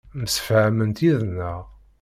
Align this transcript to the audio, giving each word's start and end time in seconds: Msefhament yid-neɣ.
Msefhament 0.21 0.97
yid-neɣ. 1.05 1.59